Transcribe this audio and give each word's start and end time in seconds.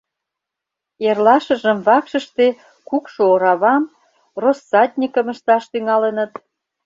Эрлашыжым 1.07 1.77
вакшыште 1.87 2.47
кукшо 2.87 3.23
оравам, 3.33 3.83
россатньыкым 4.43 5.27
ышташ 5.33 5.63
тӱҥалыныт. 5.71 6.31